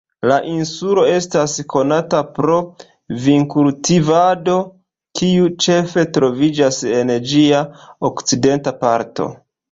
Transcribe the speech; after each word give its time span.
La 0.29 0.35
insulo 0.51 1.01
estas 1.15 1.51
konata 1.73 2.21
pro 2.37 2.55
vinkultivado, 3.25 4.55
kiu 5.19 5.49
ĉefe 5.65 6.05
troviĝas 6.17 6.79
en 7.01 7.13
ĝia 7.33 7.61
okcidenta 8.11 8.75
parto. 8.81 9.29